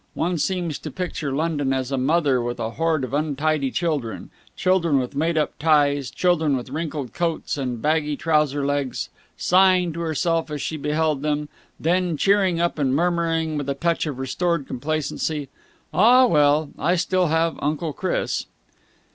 One 0.15 0.39
seems 0.39 0.79
to 0.79 0.89
picture 0.89 1.31
London 1.31 1.71
as 1.73 1.91
a 1.91 1.95
mother 1.99 2.41
with 2.41 2.59
a 2.59 2.71
horde 2.71 3.03
of 3.03 3.13
untidy 3.13 3.69
children, 3.69 4.31
children 4.55 4.97
with 4.97 5.15
made 5.15 5.37
up 5.37 5.59
ties, 5.59 6.09
children 6.09 6.57
with 6.57 6.71
wrinkled 6.71 7.13
coats 7.13 7.55
and 7.55 7.79
baggy 7.79 8.17
trouser 8.17 8.65
legs, 8.65 9.09
sighing 9.37 9.93
to 9.93 9.99
herself 9.99 10.49
as 10.49 10.59
she 10.59 10.75
beheld 10.75 11.21
them, 11.21 11.49
then 11.79 12.17
cheering 12.17 12.59
up 12.59 12.79
and 12.79 12.95
murmuring 12.95 13.57
with 13.59 13.69
a 13.69 13.75
touch 13.75 14.07
of 14.07 14.17
restored 14.17 14.65
complacency, 14.65 15.49
"Ah, 15.93 16.25
well, 16.25 16.71
I 16.79 16.95
still 16.95 17.27
have 17.27 17.59
Uncle 17.61 17.93
Chris!" 17.93 18.47